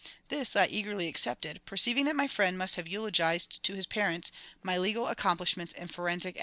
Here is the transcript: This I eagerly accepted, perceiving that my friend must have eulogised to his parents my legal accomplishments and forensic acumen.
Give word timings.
This 0.29 0.55
I 0.55 0.65
eagerly 0.65 1.07
accepted, 1.07 1.63
perceiving 1.67 2.05
that 2.05 2.15
my 2.15 2.27
friend 2.27 2.57
must 2.57 2.75
have 2.75 2.87
eulogised 2.87 3.61
to 3.61 3.75
his 3.75 3.85
parents 3.85 4.31
my 4.63 4.75
legal 4.75 5.05
accomplishments 5.05 5.73
and 5.73 5.93
forensic 5.93 6.31
acumen. 6.31 6.39